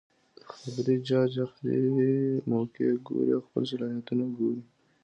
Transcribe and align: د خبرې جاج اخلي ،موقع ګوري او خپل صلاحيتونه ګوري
د 0.37 0.39
خبرې 0.55 0.95
جاج 1.07 1.33
اخلي 1.45 1.81
،موقع 2.51 2.89
ګوري 3.05 3.31
او 3.37 3.41
خپل 3.47 3.63
صلاحيتونه 3.71 4.25
ګوري 4.37 4.61